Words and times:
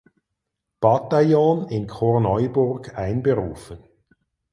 Bataillon 0.81 1.69
in 1.69 1.85
Korneuburg 1.85 2.95
einberufen. 2.97 3.83